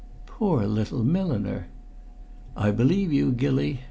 [0.25, 1.67] "Poor little milliner!"
[2.57, 3.79] "I believe you, Gilly.